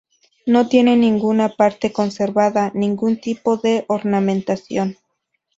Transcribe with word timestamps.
No 0.47 0.67
tiene 0.67 0.97
ninguna 0.97 1.49
parte 1.49 1.91
conservada 1.93 2.71
ningún 2.73 3.17
tipo 3.21 3.57
de 3.57 3.85
ornamentación. 3.87 4.97